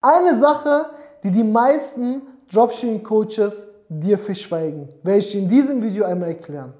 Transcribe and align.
Eine 0.00 0.36
Sache, 0.36 0.86
die 1.24 1.32
die 1.32 1.42
meisten 1.42 2.22
Dropshipping-Coaches 2.52 3.66
dir 3.88 4.16
verschweigen, 4.16 4.88
werde 5.02 5.18
ich 5.18 5.30
dir 5.30 5.40
in 5.40 5.48
diesem 5.48 5.82
Video 5.82 6.04
einmal 6.04 6.28
erklären. 6.28 6.72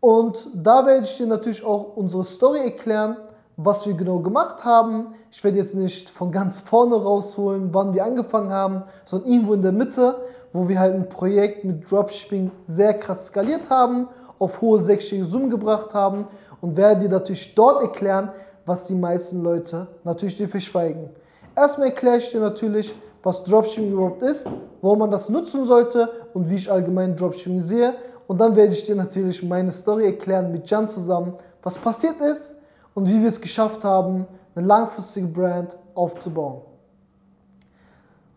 Und 0.00 0.48
da 0.52 0.84
werde 0.84 1.04
ich 1.04 1.16
dir 1.16 1.28
natürlich 1.28 1.64
auch 1.64 1.96
unsere 1.96 2.24
Story 2.24 2.58
erklären, 2.64 3.16
was 3.56 3.86
wir 3.86 3.94
genau 3.94 4.18
gemacht 4.18 4.64
haben. 4.64 5.14
Ich 5.30 5.44
werde 5.44 5.58
jetzt 5.58 5.76
nicht 5.76 6.10
von 6.10 6.32
ganz 6.32 6.60
vorne 6.60 6.96
rausholen, 6.96 7.72
wann 7.72 7.94
wir 7.94 8.04
angefangen 8.04 8.52
haben, 8.52 8.82
sondern 9.04 9.30
irgendwo 9.30 9.54
in 9.54 9.62
der 9.62 9.70
Mitte, 9.70 10.16
wo 10.52 10.68
wir 10.68 10.80
halt 10.80 10.94
ein 10.94 11.08
Projekt 11.08 11.64
mit 11.64 11.88
Dropshipping 11.88 12.50
sehr 12.66 12.94
krass 12.94 13.26
skaliert 13.26 13.70
haben, 13.70 14.08
auf 14.40 14.60
hohe 14.60 14.82
sechsstellige 14.82 15.28
Summen 15.28 15.50
gebracht 15.50 15.94
haben 15.94 16.26
und 16.60 16.76
werde 16.76 17.02
dir 17.02 17.10
natürlich 17.10 17.54
dort 17.54 17.80
erklären, 17.80 18.32
was 18.66 18.86
die 18.86 18.96
meisten 18.96 19.40
Leute 19.40 19.86
natürlich 20.02 20.36
dir 20.36 20.48
verschweigen. 20.48 21.10
Erstmal 21.54 21.88
erkläre 21.88 22.18
ich 22.18 22.30
dir 22.30 22.40
natürlich, 22.40 22.94
was 23.22 23.44
Dropshipping 23.44 23.92
überhaupt 23.92 24.22
ist, 24.22 24.50
warum 24.80 25.00
man 25.00 25.10
das 25.10 25.28
nutzen 25.28 25.64
sollte 25.64 26.08
und 26.34 26.48
wie 26.48 26.56
ich 26.56 26.70
allgemein 26.70 27.14
Dropshipping 27.14 27.60
sehe. 27.60 27.94
Und 28.26 28.40
dann 28.40 28.56
werde 28.56 28.72
ich 28.72 28.82
dir 28.82 28.96
natürlich 28.96 29.42
meine 29.42 29.70
Story 29.70 30.06
erklären 30.06 30.50
mit 30.50 30.68
Jan 30.68 30.88
zusammen, 30.88 31.34
was 31.62 31.78
passiert 31.78 32.20
ist 32.20 32.56
und 32.94 33.08
wie 33.08 33.20
wir 33.20 33.28
es 33.28 33.40
geschafft 33.40 33.84
haben, 33.84 34.26
eine 34.54 34.66
langfristige 34.66 35.26
Brand 35.26 35.76
aufzubauen. 35.94 36.62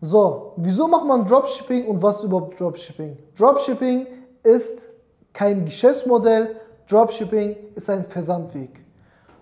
So, 0.00 0.52
wieso 0.56 0.86
macht 0.86 1.06
man 1.06 1.24
Dropshipping 1.24 1.86
und 1.86 2.02
was 2.02 2.18
ist 2.18 2.24
überhaupt 2.24 2.60
Dropshipping? 2.60 3.16
Dropshipping 3.36 4.06
ist 4.42 4.80
kein 5.32 5.64
Geschäftsmodell, 5.64 6.56
Dropshipping 6.88 7.56
ist 7.74 7.90
ein 7.90 8.04
Versandweg. 8.04 8.84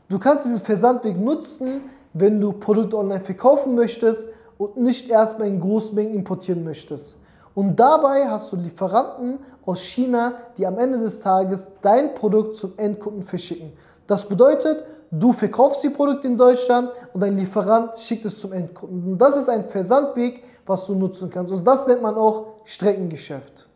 Du 0.08 0.18
kannst 0.18 0.46
diesen 0.46 0.60
Versandweg 0.60 1.18
nutzen, 1.18 1.82
wenn 2.14 2.40
du 2.40 2.52
Produkte 2.52 2.96
online 2.96 3.22
verkaufen 3.22 3.74
möchtest 3.74 4.28
und 4.56 4.76
nicht 4.76 5.10
erstmal 5.10 5.48
in 5.48 5.60
Großmengen 5.60 6.14
importieren 6.14 6.64
möchtest. 6.64 7.16
Und 7.54 7.76
dabei 7.78 8.28
hast 8.28 8.50
du 8.50 8.56
Lieferanten 8.56 9.38
aus 9.64 9.80
China, 9.80 10.34
die 10.56 10.66
am 10.66 10.78
Ende 10.78 10.98
des 10.98 11.20
Tages 11.20 11.68
dein 11.82 12.14
Produkt 12.14 12.56
zum 12.56 12.72
Endkunden 12.76 13.22
verschicken. 13.22 13.72
Das 14.06 14.28
bedeutet, 14.28 14.84
du 15.10 15.32
verkaufst 15.32 15.82
die 15.82 15.90
Produkte 15.90 16.26
in 16.26 16.36
Deutschland 16.36 16.90
und 17.12 17.20
dein 17.20 17.36
Lieferant 17.36 17.96
schickt 17.98 18.24
es 18.24 18.38
zum 18.38 18.52
Endkunden. 18.52 19.12
Und 19.12 19.18
das 19.18 19.36
ist 19.36 19.48
ein 19.48 19.64
Versandweg, 19.64 20.42
was 20.66 20.86
du 20.86 20.94
nutzen 20.94 21.30
kannst. 21.30 21.52
Und 21.52 21.66
das 21.66 21.86
nennt 21.86 22.02
man 22.02 22.16
auch 22.16 22.46
Streckengeschäft. 22.64 23.68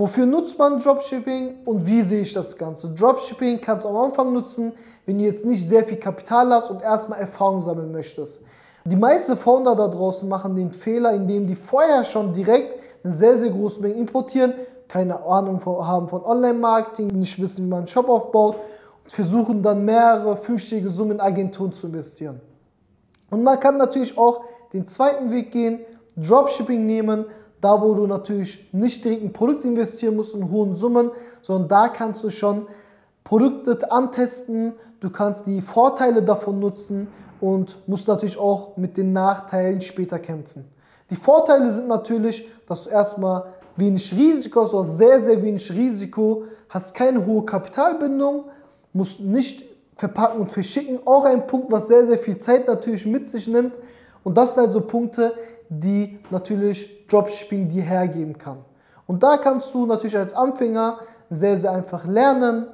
Wofür 0.00 0.24
nutzt 0.24 0.58
man 0.58 0.80
Dropshipping 0.80 1.56
und 1.66 1.86
wie 1.86 2.00
sehe 2.00 2.22
ich 2.22 2.32
das 2.32 2.56
Ganze? 2.56 2.88
Dropshipping 2.88 3.60
kannst 3.60 3.84
du 3.84 3.90
am 3.90 3.98
Anfang 3.98 4.32
nutzen, 4.32 4.72
wenn 5.04 5.18
du 5.18 5.24
jetzt 5.24 5.44
nicht 5.44 5.68
sehr 5.68 5.84
viel 5.84 5.98
Kapital 5.98 6.50
hast 6.54 6.70
und 6.70 6.80
erstmal 6.80 7.20
Erfahrung 7.20 7.60
sammeln 7.60 7.92
möchtest. 7.92 8.40
Die 8.86 8.96
meisten 8.96 9.36
Founder 9.36 9.76
da 9.76 9.88
draußen 9.88 10.26
machen 10.26 10.56
den 10.56 10.72
Fehler, 10.72 11.12
indem 11.12 11.46
die 11.46 11.54
vorher 11.54 12.02
schon 12.02 12.32
direkt 12.32 12.76
eine 13.04 13.12
sehr, 13.12 13.36
sehr 13.36 13.50
große 13.50 13.82
Menge 13.82 13.96
importieren, 13.96 14.54
keine 14.88 15.22
Ahnung 15.22 15.62
haben 15.66 16.08
von 16.08 16.24
Online-Marketing, 16.24 17.08
nicht 17.08 17.38
wissen, 17.38 17.66
wie 17.66 17.68
man 17.68 17.80
einen 17.80 17.88
Shop 17.88 18.08
aufbaut 18.08 18.56
und 19.04 19.12
versuchen 19.12 19.62
dann 19.62 19.84
mehrere 19.84 20.38
fünfstellige 20.38 20.88
Summen 20.88 21.12
in 21.12 21.20
Agenturen 21.20 21.74
zu 21.74 21.88
investieren. 21.88 22.40
Und 23.30 23.44
man 23.44 23.60
kann 23.60 23.76
natürlich 23.76 24.16
auch 24.16 24.44
den 24.72 24.86
zweiten 24.86 25.30
Weg 25.30 25.52
gehen, 25.52 25.80
Dropshipping 26.16 26.86
nehmen, 26.86 27.26
da, 27.60 27.80
wo 27.82 27.94
du 27.94 28.06
natürlich 28.06 28.68
nicht 28.72 29.04
direkt 29.04 29.22
ein 29.22 29.32
Produkt 29.32 29.64
investieren 29.64 30.16
musst 30.16 30.34
in 30.34 30.50
hohen 30.50 30.74
Summen, 30.74 31.10
sondern 31.42 31.68
da 31.68 31.88
kannst 31.88 32.24
du 32.24 32.30
schon 32.30 32.66
Produkte 33.24 33.90
antesten, 33.90 34.72
du 35.00 35.10
kannst 35.10 35.46
die 35.46 35.60
Vorteile 35.60 36.22
davon 36.22 36.58
nutzen 36.58 37.08
und 37.40 37.76
musst 37.86 38.08
natürlich 38.08 38.38
auch 38.38 38.76
mit 38.76 38.96
den 38.96 39.12
Nachteilen 39.12 39.80
später 39.80 40.18
kämpfen. 40.18 40.64
Die 41.10 41.16
Vorteile 41.16 41.70
sind 41.70 41.88
natürlich, 41.88 42.48
dass 42.66 42.84
du 42.84 42.90
erstmal 42.90 43.44
wenig 43.76 44.12
Risiko 44.14 44.62
hast, 44.62 44.74
also 44.74 44.92
sehr, 44.92 45.20
sehr 45.20 45.42
wenig 45.42 45.70
Risiko, 45.72 46.44
hast 46.68 46.94
keine 46.94 47.24
hohe 47.24 47.44
Kapitalbindung, 47.44 48.44
musst 48.92 49.20
nicht 49.20 49.64
verpacken 49.96 50.40
und 50.40 50.50
verschicken. 50.50 51.00
Auch 51.04 51.24
ein 51.24 51.46
Punkt, 51.46 51.70
was 51.70 51.88
sehr, 51.88 52.06
sehr 52.06 52.18
viel 52.18 52.36
Zeit 52.38 52.66
natürlich 52.66 53.04
mit 53.06 53.28
sich 53.28 53.46
nimmt. 53.46 53.76
Und 54.22 54.36
das 54.36 54.54
sind 54.54 54.66
also 54.66 54.80
Punkte, 54.80 55.34
die 55.68 56.18
natürlich 56.30 57.06
Dropshipping 57.08 57.68
dir 57.68 57.82
hergeben 57.82 58.36
kann. 58.36 58.58
Und 59.06 59.22
da 59.22 59.36
kannst 59.36 59.74
du 59.74 59.86
natürlich 59.86 60.16
als 60.16 60.34
Anfänger 60.34 60.98
sehr, 61.30 61.58
sehr 61.58 61.72
einfach 61.72 62.06
lernen, 62.06 62.66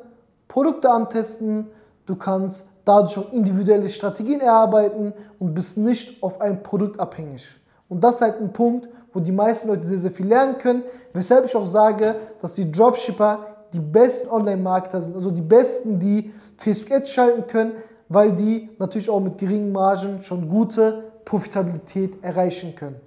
Produkte 0.49 0.91
antesten, 0.91 1.69
du 2.07 2.17
kannst 2.17 2.69
dadurch 2.85 3.19
auch 3.19 3.33
individuelle 3.33 3.91
Strategien 3.91 4.41
erarbeiten 4.41 5.13
und 5.39 5.55
bist 5.55 5.77
nicht 5.77 6.23
auf 6.23 6.41
ein 6.41 6.63
Produkt 6.63 7.01
abhängig. 7.01 7.59
Und 7.89 8.03
das 8.03 8.17
ist 8.17 8.21
halt 8.23 8.41
ein 8.41 8.53
Punkt, 8.53 8.89
wo 9.13 9.21
die 9.21 9.33
meisten 9.33 9.69
Leute 9.69 9.87
sehr, 9.87 9.99
sehr 9.99 10.11
viel 10.11 10.27
lernen 10.27 10.59
können, 10.59 10.83
weshalb 11.13 11.45
ich 11.47 11.57
auch 11.57 11.67
sage, 11.67 12.17
dass 12.41 12.55
die 12.55 12.71
Dropshipper 12.71 13.47
die 13.73 13.81
besten 13.81 14.29
Online-Marketer 14.29 15.03
sind, 15.03 15.15
also 15.15 15.31
die 15.31 15.43
besten, 15.43 15.99
die 15.99 16.33
Facebook 16.57 16.93
Ads 16.93 17.11
schalten 17.11 17.47
können, 17.47 17.73
weil 18.09 18.33
die 18.33 18.71
natürlich 18.79 19.11
auch 19.11 19.21
mit 19.21 19.39
geringen 19.39 19.73
Margen 19.73 20.23
schon 20.23 20.49
gute 20.49 21.05
Profitabilität 21.27 22.23
erreichen 22.23 22.75
können. 22.75 23.01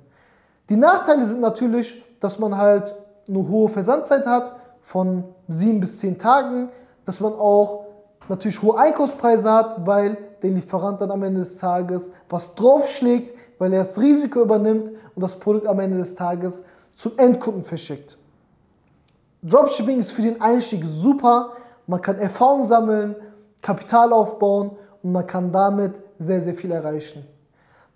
Die 0.70 0.76
Nachteile 0.76 1.26
sind 1.26 1.42
natürlich, 1.42 2.04
dass 2.20 2.38
man 2.38 2.56
halt 2.56 2.94
eine 3.28 3.48
hohe 3.48 3.70
Versandzeit 3.70 4.28
hat 4.28 4.56
von 4.84 5.24
sieben 5.48 5.80
bis 5.80 5.98
zehn 6.00 6.20
Tagen, 6.20 6.70
dass 7.06 7.20
man 7.20 7.34
auch 7.34 7.86
natürlich 8.28 8.62
hohe 8.62 8.78
Einkaufspreise 8.78 9.52
hat, 9.52 9.88
weil 9.88 10.18
der 10.44 10.52
Lieferant 10.52 11.02
dann 11.02 11.10
am 11.12 11.24
Ende 11.24 11.40
des 11.40 11.58
Tages 11.58 12.12
was 12.30 12.54
draufschlägt, 12.54 13.36
weil 13.58 13.74
er 13.74 13.80
das 13.80 14.00
Risiko 14.00 14.42
übernimmt 14.42 14.92
und 15.16 15.24
das 15.24 15.36
Produkt 15.36 15.66
am 15.66 15.80
Ende 15.80 15.98
des 15.98 16.14
Tages 16.14 16.64
zum 16.94 17.18
Endkunden 17.18 17.64
verschickt. 17.64 18.18
Dropshipping 19.42 20.00
ist 20.00 20.12
für 20.12 20.22
den 20.22 20.42
Einstieg 20.42 20.84
super. 20.86 21.54
Man 21.88 22.02
kann 22.02 22.20
Erfahrung 22.20 22.66
sammeln, 22.66 23.16
Kapital 23.62 24.12
aufbauen 24.12 24.72
und 25.02 25.14
man 25.14 25.26
kann 25.26 25.52
damit 25.52 25.94
sehr, 26.20 26.42
sehr 26.42 26.54
viel 26.54 26.72
erreichen. 26.72 27.26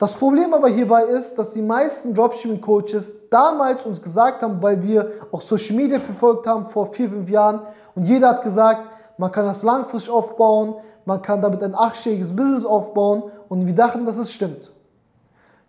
Das 0.04 0.16
Problem 0.16 0.54
aber 0.54 0.68
hierbei 0.68 1.04
ist, 1.04 1.40
dass 1.40 1.52
die 1.52 1.62
meisten 1.62 2.14
Dropshipping-Coaches 2.14 3.30
damals 3.30 3.86
uns 3.86 4.02
gesagt 4.02 4.42
haben, 4.42 4.62
weil 4.62 4.84
wir 4.84 5.10
auch 5.32 5.40
Social 5.40 5.78
Media 5.78 5.98
verfolgt 5.98 6.46
haben 6.46 6.66
vor 6.66 6.92
vier, 6.92 7.10
fünf 7.10 7.30
Jahren 7.30 7.62
und 7.96 8.04
jeder 8.04 8.32
hat 8.32 8.44
gesagt, 8.44 8.82
man 9.18 9.32
kann 9.32 9.46
das 9.46 9.64
langfristig 9.64 10.12
aufbauen, 10.12 10.76
man 11.06 11.22
kann 11.22 11.42
damit 11.42 11.64
ein 11.64 11.74
achtjähriges 11.74 12.36
Business 12.36 12.66
aufbauen 12.66 13.32
und 13.48 13.66
wir 13.66 13.74
dachten, 13.74 14.06
dass 14.06 14.18
es 14.18 14.30
stimmt. 14.30 14.74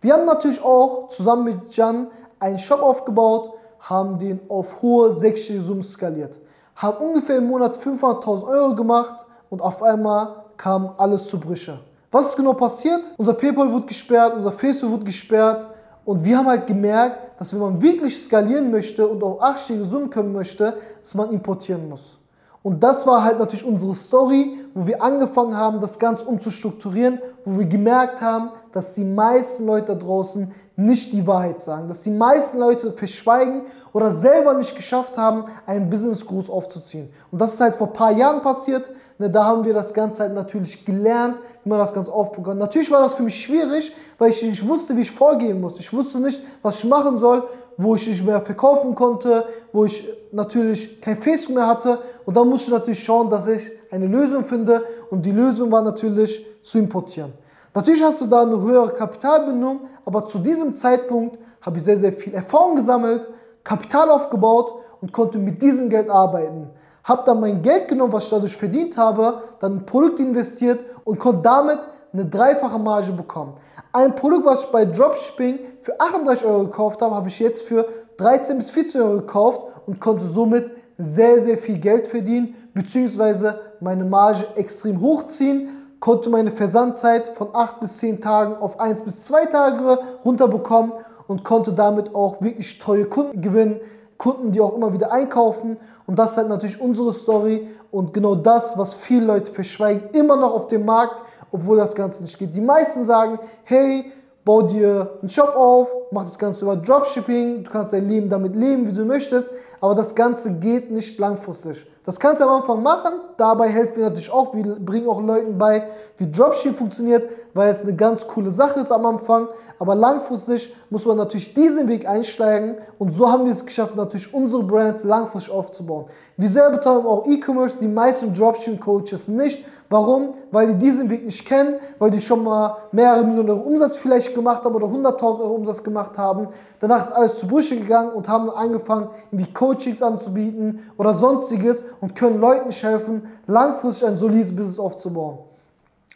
Wir 0.01 0.15
haben 0.15 0.25
natürlich 0.25 0.61
auch 0.61 1.11
zusammen 1.11 1.45
mit 1.45 1.77
Jan 1.77 2.09
einen 2.41 2.59
Shop 2.59 2.83
aufgebaut, 2.83 3.53
haben 3.79 4.19
den 4.19 4.41
auf 4.49 4.83
hohe 4.83 5.13
sechsstellige 5.13 5.65
Summen 5.65 5.85
skaliert, 5.85 6.41
haben 6.75 7.07
ungefähr 7.07 7.37
im 7.37 7.47
Monat 7.47 7.77
500.000 7.77 8.49
Euro 8.49 8.75
gemacht 8.75 9.27
und 9.49 9.63
auf 9.63 9.81
einmal 9.81 10.43
kam 10.57 10.93
alles 10.99 11.29
zu 11.29 11.39
Brüche. 11.39 11.79
Was 12.15 12.27
ist 12.27 12.37
genau 12.37 12.53
passiert? 12.53 13.13
Unser 13.17 13.33
PayPal 13.33 13.73
wurde 13.73 13.87
gesperrt, 13.87 14.35
unser 14.37 14.53
Facebook 14.53 14.93
wurde 14.93 15.05
gesperrt 15.05 15.67
und 16.05 16.25
wir 16.25 16.39
haben 16.39 16.47
halt 16.47 16.69
gemerkt, 16.69 17.41
dass 17.41 17.53
wenn 17.53 17.59
man 17.59 17.83
wirklich 17.83 18.23
skalieren 18.23 18.71
möchte 18.71 19.05
und 19.05 19.21
auf 19.25 19.43
achtstellige 19.43 19.85
Summen 19.85 20.11
kommen 20.11 20.33
möchte, 20.33 20.79
dass 21.01 21.13
man 21.15 21.33
importieren 21.33 21.89
muss. 21.89 22.17
Und 22.63 22.85
das 22.85 23.05
war 23.05 23.25
halt 23.25 23.41
natürlich 23.41 23.65
unsere 23.65 23.97
Story, 23.97 24.57
wo 24.75 24.87
wir 24.87 25.03
angefangen 25.03 25.57
haben, 25.57 25.81
das 25.81 25.99
Ganze 25.99 26.25
umzustrukturieren, 26.27 27.19
wo 27.45 27.59
wir 27.59 27.67
gemerkt 27.67 28.21
haben, 28.21 28.51
dass 28.73 28.95
die 28.95 29.05
meisten 29.05 29.67
Leute 29.67 29.87
da 29.87 29.95
draußen 29.97 30.53
nicht 30.77 31.13
die 31.13 31.25
Wahrheit 31.27 31.63
sagen, 31.63 31.87
dass 31.87 32.03
die 32.03 32.11
meisten 32.11 32.59
Leute 32.59 32.91
verschweigen 32.91 33.63
oder 33.93 34.11
selber 34.11 34.55
nicht 34.55 34.75
geschafft 34.75 35.17
haben, 35.17 35.45
einen 35.67 35.89
Business 35.89 36.27
groß 36.27 36.51
aufzuziehen. 36.51 37.11
Und 37.31 37.41
das 37.41 37.55
ist 37.55 37.61
halt 37.61 37.77
vor 37.77 37.87
ein 37.87 37.93
paar 37.93 38.11
Jahren 38.11 38.43
passiert. 38.43 38.91
Ne, 39.19 39.31
da 39.31 39.45
haben 39.45 39.65
wir 39.65 39.73
das 39.73 39.95
Ganze 39.95 40.23
halt 40.23 40.35
natürlich 40.35 40.85
gelernt, 40.85 41.37
wie 41.63 41.69
man 41.69 41.79
das 41.79 41.95
Ganze 41.95 42.11
kann. 42.43 42.59
Natürlich 42.59 42.91
war 42.91 43.03
das 43.03 43.15
für 43.15 43.23
mich 43.23 43.41
schwierig, 43.41 43.93
weil 44.19 44.31
ich 44.31 44.43
nicht 44.43 44.67
wusste, 44.67 44.97
wie 44.97 45.03
ich 45.03 45.11
vorgehen 45.13 45.61
muss. 45.61 45.79
Ich 45.79 45.93
wusste 45.93 46.19
nicht, 46.19 46.43
was 46.63 46.79
ich 46.79 46.85
machen 46.85 47.19
soll 47.19 47.45
wo 47.77 47.95
ich 47.95 48.07
nicht 48.07 48.25
mehr 48.25 48.41
verkaufen 48.41 48.95
konnte, 48.95 49.45
wo 49.73 49.85
ich 49.85 50.07
natürlich 50.33 51.01
kein 51.01 51.17
Facebook 51.17 51.57
mehr 51.57 51.67
hatte. 51.67 51.99
Und 52.25 52.37
dann 52.37 52.49
musste 52.49 52.71
ich 52.71 52.79
natürlich 52.79 53.03
schauen, 53.03 53.31
dass 53.31 53.47
ich 53.47 53.71
eine 53.91 54.07
Lösung 54.07 54.45
finde. 54.45 54.85
Und 55.11 55.25
die 55.25 55.33
Lösung 55.33 55.71
war 55.71 55.83
natürlich 55.83 56.45
zu 56.63 56.79
importieren. 56.79 57.33
Natürlich 57.75 58.05
hast 58.05 58.21
du 58.21 58.27
da 58.27 58.43
eine 58.43 58.61
höhere 58.61 58.91
Kapitalbindung, 58.91 59.81
aber 60.05 60.25
zu 60.27 60.39
diesem 60.39 60.75
Zeitpunkt 60.75 61.39
habe 61.61 61.79
ich 61.79 61.83
sehr, 61.83 61.99
sehr 61.99 62.13
viel 62.13 62.33
Erfahrung 62.33 62.77
gesammelt, 62.77 63.27
Kapital 63.65 64.11
aufgebaut 64.11 64.75
und 65.01 65.13
konnte 65.13 65.39
mit 65.39 65.61
diesem 65.61 65.91
Geld 65.91 66.09
arbeiten. 66.09 66.71
Habe 67.03 67.25
dann 67.27 67.41
mein 67.41 67.63
Geld 67.63 67.89
genommen, 67.89 68.13
was 68.13 68.25
ich 68.25 68.31
dadurch 68.31 68.57
verdient 68.57 68.97
habe, 68.97 69.43
dann 69.59 69.79
ein 69.79 69.87
Produkt 69.87 70.21
investiert 70.21 70.85
und 71.05 71.19
konnte 71.19 71.43
damit 71.43 71.81
eine 72.13 72.25
dreifache 72.27 72.79
Marge 72.79 73.13
bekommen. 73.13 73.55
Ein 73.93 74.15
Produkt, 74.15 74.47
was 74.47 74.65
ich 74.65 74.71
bei 74.71 74.85
Dropshipping 74.85 75.59
für 75.81 76.01
38 76.01 76.47
Euro 76.47 76.65
gekauft 76.67 77.03
habe, 77.03 77.15
habe 77.15 77.29
ich 77.29 77.41
jetzt 77.41 77.63
für 77.63 77.87
13 78.19 78.57
bis 78.57 78.71
14 78.71 79.01
Euro 79.03 79.17
gekauft 79.17 79.61
und 79.87 80.01
konnte 80.01 80.25
somit 80.27 80.71
sehr, 80.97 81.41
sehr 81.43 81.59
viel 81.59 81.79
Geld 81.79 82.07
verdienen, 82.07 82.55
beziehungsweise 82.73 83.61
meine 83.81 84.05
Marge 84.05 84.47
extrem 84.55 85.01
hochziehen. 85.01 85.69
Konnte 86.01 86.31
meine 86.31 86.53
Versandzeit 86.53 87.29
von 87.29 87.49
8 87.53 87.81
bis 87.81 87.99
10 87.99 88.21
Tagen 88.21 88.57
auf 88.57 88.79
1 88.79 89.03
bis 89.03 89.25
2 89.25 89.47
Tage 89.47 89.99
runterbekommen 90.25 90.93
und 91.27 91.45
konnte 91.45 91.73
damit 91.73 92.15
auch 92.15 92.41
wirklich 92.43 92.79
treue 92.79 93.07
Kunden 93.07 93.41
gewinnen. 93.41 93.81
Kunden, 94.17 94.53
die 94.53 94.61
auch 94.61 94.77
immer 94.77 94.93
wieder 94.93 95.13
einkaufen. 95.13 95.77
Und 96.07 96.19
das 96.19 96.33
ist 96.33 96.37
halt 96.37 96.49
natürlich 96.49 96.81
unsere 96.81 97.13
Story 97.13 97.69
und 97.91 98.13
genau 98.13 98.35
das, 98.35 98.79
was 98.79 98.95
viele 98.95 99.27
Leute 99.27 99.51
verschweigen, 99.51 100.11
immer 100.13 100.37
noch 100.37 100.55
auf 100.55 100.69
dem 100.69 100.85
Markt, 100.85 101.23
obwohl 101.51 101.77
das 101.77 101.95
Ganze 101.95 102.23
nicht 102.23 102.39
geht. 102.39 102.55
Die 102.55 102.61
meisten 102.61 103.05
sagen, 103.05 103.39
hey, 103.65 104.13
bau 104.45 104.63
dir 104.63 105.19
einen 105.21 105.31
Shop 105.31 105.55
auf, 105.57 105.89
mach 106.11 106.25
das 106.25 106.39
Ganze 106.39 106.65
über 106.65 106.77
Dropshipping, 106.77 107.65
du 107.65 107.71
kannst 107.71 107.93
dein 107.93 108.09
Leben 108.09 108.29
damit 108.29 108.55
leben, 108.55 108.87
wie 108.87 108.93
du 108.93 109.05
möchtest, 109.05 109.53
aber 109.81 109.95
das 109.95 110.15
Ganze 110.15 110.53
geht 110.53 110.91
nicht 110.91 111.19
langfristig. 111.19 111.87
Das 112.07 112.21
kannst 112.21 112.43
du 112.43 112.45
am 112.45 112.61
Anfang 112.61 112.83
machen, 112.83 113.15
dabei 113.39 113.69
helfen 113.69 113.97
wir 113.97 114.05
natürlich 114.05 114.31
auch, 114.31 114.55
wir 114.55 114.75
bringen 114.75 115.09
auch 115.09 115.23
Leuten 115.23 115.57
bei, 115.57 115.89
wie 116.19 116.31
Dropshipping 116.31 116.75
funktioniert, 116.75 117.31
weil 117.55 117.73
es 117.73 117.81
eine 117.81 117.97
ganz 117.97 118.27
coole 118.27 118.51
Sache 118.51 118.81
ist 118.81 118.93
am 118.93 119.07
Anfang, 119.07 119.49
aber 119.79 119.95
langfristig 119.95 120.75
muss 120.91 121.07
man 121.07 121.17
natürlich 121.17 121.55
diesen 121.55 121.89
Weg 121.89 122.07
einsteigen 122.07 122.77
und 122.99 123.13
so 123.13 123.33
haben 123.33 123.47
wir 123.47 123.53
es 123.53 123.65
geschafft, 123.65 123.97
natürlich 123.97 124.35
unsere 124.35 124.63
Brands 124.63 125.03
langfristig 125.03 125.51
aufzubauen. 125.51 126.05
Wir 126.37 126.49
selber 126.49 126.79
betreiben 126.79 127.07
auch 127.07 127.25
E-Commerce, 127.27 127.79
die 127.79 127.87
meisten 127.87 128.35
Dropshipping-Coaches 128.35 129.29
nicht. 129.29 129.65
Warum? 129.89 130.33
Weil 130.51 130.67
die 130.69 130.75
diesen 130.75 131.09
Weg 131.09 131.25
nicht 131.25 131.47
kennen, 131.47 131.77
weil 132.01 132.11
die 132.11 132.21
schon 132.21 132.43
mal 132.43 132.77
mehrere 132.91 133.25
Millionen 133.25 133.51
Euro 133.51 133.61
Umsatz 133.61 133.97
vielleicht 133.97 134.35
gemacht 134.35 134.65
haben 134.65 134.75
oder 134.75 134.87
100.000 134.87 135.23
Euro 135.41 135.55
Umsatz 135.55 135.81
gemacht 135.81 136.19
haben. 136.19 136.49
Danach 136.81 137.05
ist 137.05 137.13
alles 137.13 137.39
zu 137.39 137.47
Brüche 137.47 137.77
gegangen 137.77 138.11
und 138.11 138.29
haben 138.29 138.51
angefangen, 138.51 139.11
irgendwie 139.31 139.53
Coachings 139.53 140.03
anzubieten 140.03 140.81
oder 140.99 141.15
sonstiges 141.15 141.85
und 142.01 142.15
können 142.15 142.41
Leuten 142.41 142.71
helfen, 142.71 143.23
langfristig 143.47 144.09
ein 144.09 144.17
solides 144.17 144.55
Business 144.55 144.79
aufzubauen. 144.79 145.39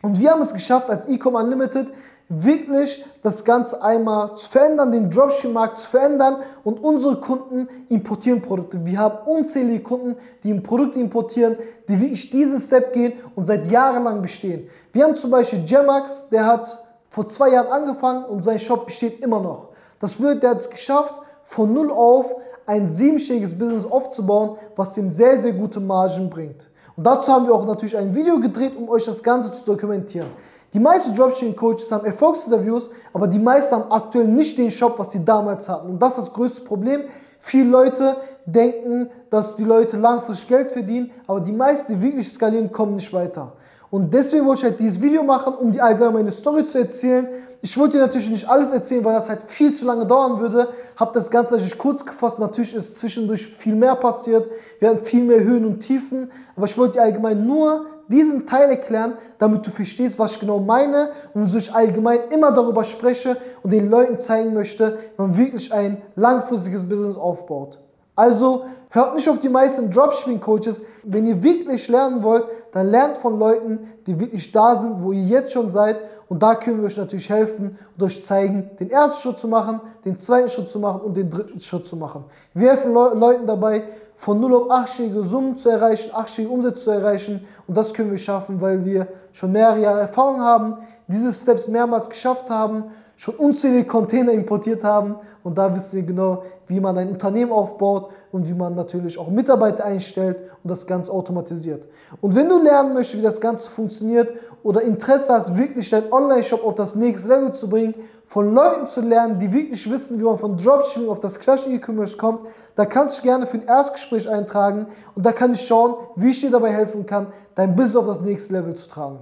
Und 0.02 0.18
wir 0.20 0.30
haben 0.30 0.42
es 0.42 0.52
geschafft, 0.52 0.90
als 0.90 1.06
Ecom 1.06 1.34
Unlimited 1.34 1.92
wirklich 2.28 3.04
das 3.22 3.44
Ganze 3.44 3.82
einmal 3.82 4.36
zu 4.36 4.48
verändern, 4.48 4.92
den 4.92 5.10
Dropshipping-Markt 5.10 5.78
zu 5.78 5.88
verändern 5.88 6.42
und 6.62 6.78
unsere 6.82 7.18
Kunden 7.20 7.68
importieren 7.88 8.42
Produkte. 8.42 8.84
Wir 8.84 8.98
haben 8.98 9.26
unzählige 9.26 9.82
Kunden, 9.82 10.16
die 10.44 10.52
ein 10.52 10.62
Produkt 10.62 10.94
importieren, 10.96 11.56
die 11.88 11.98
wirklich 11.98 12.30
diesen 12.30 12.60
Step 12.60 12.92
gehen 12.92 13.14
und 13.34 13.46
seit 13.46 13.70
Jahren 13.70 14.04
lang 14.04 14.20
bestehen. 14.20 14.68
Wir 14.92 15.04
haben 15.04 15.16
zum 15.16 15.30
Beispiel 15.30 15.64
Gemax, 15.64 16.28
der 16.28 16.46
hat 16.46 16.84
vor 17.08 17.26
zwei 17.26 17.50
Jahren 17.50 17.68
angefangen 17.68 18.24
und 18.26 18.44
sein 18.44 18.58
Shop 18.58 18.86
besteht 18.86 19.20
immer 19.20 19.40
noch. 19.40 19.68
Das 19.98 20.14
bedeutet, 20.14 20.42
der 20.42 20.50
hat 20.50 20.60
es 20.60 20.70
geschafft, 20.70 21.20
von 21.48 21.72
null 21.72 21.90
auf 21.90 22.34
ein 22.66 22.86
siebenstelliges 22.86 23.56
Business 23.56 23.86
aufzubauen, 23.86 24.58
was 24.76 24.96
ihm 24.98 25.08
sehr, 25.08 25.40
sehr 25.40 25.54
gute 25.54 25.80
Margen 25.80 26.28
bringt. 26.28 26.68
Und 26.94 27.04
dazu 27.06 27.32
haben 27.32 27.46
wir 27.46 27.54
auch 27.54 27.64
natürlich 27.64 27.96
ein 27.96 28.14
Video 28.14 28.38
gedreht, 28.38 28.76
um 28.76 28.88
euch 28.90 29.06
das 29.06 29.22
Ganze 29.22 29.50
zu 29.52 29.64
dokumentieren. 29.64 30.28
Die 30.74 30.78
meisten 30.78 31.14
Dropshipping-Coaches 31.14 31.90
haben 31.90 32.04
Erfolgsinterviews, 32.04 32.90
aber 33.14 33.26
die 33.26 33.38
meisten 33.38 33.76
haben 33.76 33.90
aktuell 33.90 34.28
nicht 34.28 34.58
den 34.58 34.70
Shop, 34.70 34.98
was 34.98 35.12
sie 35.12 35.24
damals 35.24 35.66
hatten. 35.70 35.88
Und 35.88 36.02
das 36.02 36.18
ist 36.18 36.26
das 36.26 36.34
größte 36.34 36.60
Problem. 36.60 37.04
Viele 37.40 37.70
Leute 37.70 38.16
denken, 38.44 39.08
dass 39.30 39.56
die 39.56 39.64
Leute 39.64 39.96
langfristig 39.96 40.48
Geld 40.48 40.70
verdienen, 40.70 41.10
aber 41.26 41.40
die 41.40 41.52
meisten, 41.52 41.94
die 41.94 42.02
wirklich 42.02 42.30
skalieren, 42.30 42.70
kommen 42.70 42.96
nicht 42.96 43.10
weiter. 43.14 43.54
Und 43.90 44.12
deswegen 44.12 44.44
wollte 44.44 44.60
ich 44.60 44.64
halt 44.64 44.80
dieses 44.80 45.00
Video 45.00 45.22
machen, 45.22 45.54
um 45.54 45.72
die 45.72 45.80
allgemeine 45.80 46.30
Story 46.30 46.66
zu 46.66 46.78
erzählen. 46.78 47.26
Ich 47.62 47.76
wollte 47.78 47.96
dir 47.96 48.02
natürlich 48.02 48.28
nicht 48.28 48.46
alles 48.46 48.70
erzählen, 48.70 49.02
weil 49.02 49.14
das 49.14 49.30
halt 49.30 49.42
viel 49.42 49.74
zu 49.74 49.86
lange 49.86 50.04
dauern 50.04 50.40
würde. 50.40 50.68
Habe 50.96 51.12
das 51.14 51.30
Ganze 51.30 51.54
natürlich 51.54 51.78
kurz 51.78 52.04
gefasst. 52.04 52.38
Natürlich 52.38 52.74
ist 52.74 52.98
zwischendurch 52.98 53.46
viel 53.46 53.74
mehr 53.74 53.94
passiert. 53.94 54.48
Wir 54.78 54.90
hatten 54.90 55.04
viel 55.04 55.24
mehr 55.24 55.42
Höhen 55.42 55.64
und 55.64 55.80
Tiefen. 55.80 56.30
Aber 56.54 56.66
ich 56.66 56.76
wollte 56.76 56.94
dir 56.94 57.02
allgemein 57.02 57.46
nur 57.46 57.86
diesen 58.08 58.46
Teil 58.46 58.68
erklären, 58.68 59.14
damit 59.38 59.66
du 59.66 59.70
verstehst, 59.70 60.18
was 60.18 60.32
ich 60.32 60.40
genau 60.40 60.60
meine 60.60 61.10
und 61.32 61.46
wieso 61.46 61.56
ich 61.56 61.74
allgemein 61.74 62.20
immer 62.30 62.52
darüber 62.52 62.84
spreche 62.84 63.38
und 63.62 63.72
den 63.72 63.88
Leuten 63.88 64.18
zeigen 64.18 64.52
möchte, 64.52 64.98
wie 65.16 65.22
man 65.22 65.36
wirklich 65.36 65.72
ein 65.72 66.02
langfristiges 66.14 66.86
Business 66.86 67.16
aufbaut. 67.16 67.78
Also 68.18 68.64
hört 68.90 69.14
nicht 69.14 69.28
auf 69.28 69.38
die 69.38 69.48
meisten 69.48 69.92
Dropshipping-Coaches. 69.92 70.82
Wenn 71.04 71.24
ihr 71.24 71.40
wirklich 71.40 71.86
lernen 71.86 72.24
wollt, 72.24 72.46
dann 72.72 72.90
lernt 72.90 73.16
von 73.16 73.38
Leuten, 73.38 73.78
die 74.08 74.18
wirklich 74.18 74.50
da 74.50 74.74
sind, 74.74 75.00
wo 75.00 75.12
ihr 75.12 75.22
jetzt 75.22 75.52
schon 75.52 75.68
seid. 75.68 75.98
Und 76.26 76.42
da 76.42 76.56
können 76.56 76.80
wir 76.80 76.86
euch 76.86 76.96
natürlich 76.96 77.30
helfen 77.30 77.78
und 77.96 78.02
euch 78.02 78.24
zeigen, 78.24 78.70
den 78.80 78.90
ersten 78.90 79.22
Schritt 79.22 79.38
zu 79.38 79.46
machen, 79.46 79.80
den 80.04 80.16
zweiten 80.16 80.48
Schritt 80.48 80.68
zu 80.68 80.80
machen 80.80 81.02
und 81.02 81.16
den 81.16 81.30
dritten 81.30 81.60
Schritt 81.60 81.86
zu 81.86 81.94
machen. 81.94 82.24
Wir 82.54 82.70
helfen 82.70 82.92
Le 82.92 83.12
Leuten 83.14 83.46
dabei, 83.46 83.84
von 84.16 84.40
0 84.40 84.52
auf 84.52 84.68
8-stellige 84.68 85.22
Summen 85.22 85.56
zu 85.56 85.68
erreichen, 85.68 86.10
8-stellige 86.10 86.52
Umsätze 86.52 86.82
zu 86.82 86.90
erreichen. 86.90 87.44
Und 87.68 87.76
das 87.76 87.94
können 87.94 88.10
wir 88.10 88.18
schaffen, 88.18 88.60
weil 88.60 88.84
wir 88.84 89.06
schon 89.32 89.52
mehrere 89.52 89.80
Jahre 89.80 90.00
Erfahrung 90.00 90.40
haben, 90.40 90.78
diese 91.06 91.32
Steps 91.32 91.68
mehrmals 91.68 92.08
geschafft 92.08 92.50
haben 92.50 92.84
schon 93.18 93.34
unzählige 93.34 93.84
Container 93.84 94.30
importiert 94.30 94.84
haben 94.84 95.16
und 95.42 95.58
da 95.58 95.74
wissen 95.74 95.96
wir 95.96 96.02
genau, 96.04 96.44
wie 96.68 96.78
man 96.78 96.96
ein 96.96 97.10
Unternehmen 97.10 97.50
aufbaut 97.50 98.12
und 98.30 98.48
wie 98.48 98.54
man 98.54 98.76
natürlich 98.76 99.18
auch 99.18 99.28
Mitarbeiter 99.28 99.84
einstellt 99.84 100.36
und 100.62 100.70
das 100.70 100.86
Ganze 100.86 101.10
automatisiert. 101.10 101.88
Und 102.20 102.36
wenn 102.36 102.48
du 102.48 102.62
lernen 102.62 102.94
möchtest, 102.94 103.18
wie 103.18 103.22
das 103.22 103.40
Ganze 103.40 103.68
funktioniert 103.70 104.32
oder 104.62 104.82
Interesse 104.82 105.32
hast, 105.32 105.56
wirklich 105.56 105.90
deinen 105.90 106.12
Online-Shop 106.12 106.64
auf 106.64 106.76
das 106.76 106.94
nächste 106.94 107.30
Level 107.30 107.52
zu 107.52 107.68
bringen, 107.68 107.94
von 108.28 108.54
Leuten 108.54 108.86
zu 108.86 109.00
lernen, 109.00 109.40
die 109.40 109.52
wirklich 109.52 109.90
wissen, 109.90 110.20
wie 110.20 110.22
man 110.22 110.38
von 110.38 110.56
Dropshipping 110.56 111.08
auf 111.08 111.18
das 111.18 111.40
klassische 111.40 111.70
E-Commerce 111.70 112.16
kommt, 112.16 112.42
da 112.76 112.84
kannst 112.84 113.18
du 113.18 113.22
gerne 113.22 113.48
für 113.48 113.56
ein 113.56 113.66
Erstgespräch 113.66 114.28
eintragen 114.28 114.86
und 115.16 115.26
da 115.26 115.32
kann 115.32 115.54
ich 115.54 115.66
schauen, 115.66 115.94
wie 116.14 116.30
ich 116.30 116.40
dir 116.40 116.50
dabei 116.50 116.70
helfen 116.70 117.04
kann, 117.04 117.28
dein 117.58 117.74
Business 117.74 117.96
auf 117.96 118.06
das 118.06 118.20
nächste 118.20 118.52
Level 118.52 118.74
zu 118.76 118.88
tragen. 118.88 119.18